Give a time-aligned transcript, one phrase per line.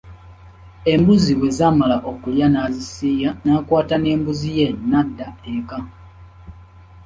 [0.93, 5.79] Embuzi bwe zaamala okulya n'azisiiya n'akwata n’embuzi ye n’adda eka.